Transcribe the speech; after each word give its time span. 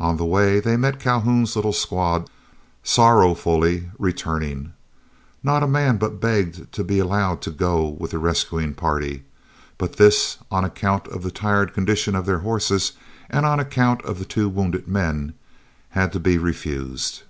On 0.00 0.16
the 0.16 0.24
way 0.24 0.58
they 0.58 0.76
met 0.76 0.98
Calhoun's 0.98 1.54
little 1.54 1.72
squad 1.72 2.28
sorrowfully 2.82 3.88
returning. 4.00 4.72
Not 5.44 5.62
a 5.62 5.68
man 5.68 5.96
but 5.96 6.20
begged 6.20 6.72
to 6.72 6.82
be 6.82 6.98
allowed 6.98 7.40
to 7.42 7.52
go 7.52 7.86
with 7.86 8.10
the 8.10 8.18
rescuing 8.18 8.74
party, 8.74 9.22
but 9.78 9.92
this, 9.94 10.38
on 10.50 10.64
account 10.64 11.06
of 11.06 11.22
the 11.22 11.30
tired 11.30 11.72
condition 11.72 12.16
of 12.16 12.26
their 12.26 12.40
horses, 12.40 12.94
and 13.28 13.46
on 13.46 13.60
account 13.60 14.02
of 14.02 14.18
the 14.18 14.24
two 14.24 14.48
wounded 14.48 14.88
men, 14.88 15.34
had 15.90 16.12
to 16.14 16.18
be 16.18 16.36
refused. 16.36 17.22